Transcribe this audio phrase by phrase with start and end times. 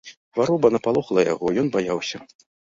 [0.35, 2.23] Хвароба напалохала яго, ён баяўся.